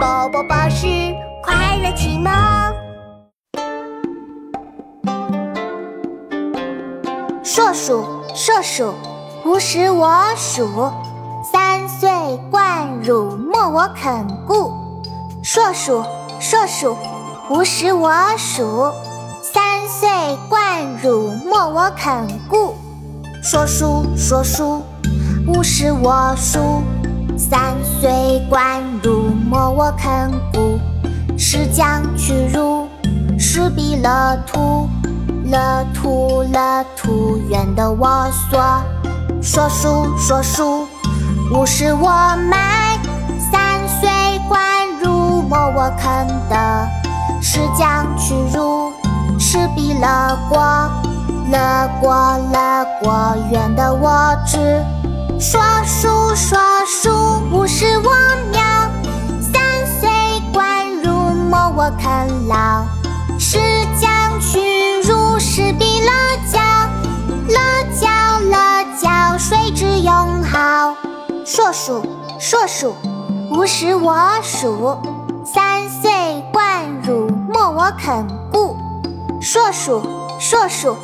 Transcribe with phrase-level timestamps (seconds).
[0.00, 0.86] 宝宝巴士
[1.42, 2.32] 快乐启蒙。
[7.44, 8.02] 硕鼠，
[8.34, 8.94] 硕鼠，
[9.44, 10.08] 无食我
[10.38, 10.90] 黍。
[11.52, 12.08] 三岁
[12.50, 14.72] 贯汝莫我肯顾。
[15.42, 16.02] 硕鼠，
[16.40, 16.96] 硕鼠，
[17.50, 18.94] 无食我黍。
[19.42, 20.08] 三岁
[20.48, 22.74] 贯汝莫我肯顾。
[23.42, 24.82] 硕鼠，硕鼠，
[25.46, 26.80] 无食我黍。
[27.36, 29.19] 三岁贯汝莫
[29.80, 30.78] 我肯顾。
[31.38, 32.86] 是将去汝，
[33.38, 34.86] 是彼乐土。
[35.46, 35.58] 乐
[35.94, 38.60] 土，乐土，愿的我所。
[39.40, 40.86] 硕鼠，硕鼠，
[41.54, 42.10] 无食我
[42.50, 42.98] 买。
[43.50, 44.10] 三岁
[44.50, 44.60] 贯
[45.02, 46.86] 入莫我肯得。
[47.40, 48.92] 是将去汝，
[49.38, 50.60] 是彼乐国。
[51.50, 52.12] 乐国，
[52.52, 54.84] 乐果，圆的我知。
[55.38, 57.10] 硕鼠，硕鼠，
[57.50, 57.89] 无食
[61.90, 62.84] 莫我肯劳。
[63.38, 63.58] 是
[64.00, 66.10] 将去如，是彼乐
[66.52, 66.60] 教。
[67.48, 67.58] 乐
[68.00, 68.08] 教，
[68.48, 70.94] 乐教，谁之用好？
[71.44, 72.06] 硕鼠，
[72.38, 72.94] 硕鼠，
[73.50, 74.98] 无食我黍。
[75.44, 78.76] 三岁贯汝莫我肯顾。
[79.40, 80.00] 硕鼠，
[80.38, 80.96] 硕鼠，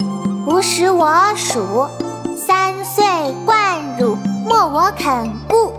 [0.46, 1.88] 无食我黍。
[2.36, 3.04] 三岁
[3.44, 4.16] 贯汝
[4.48, 5.72] 莫我肯顾。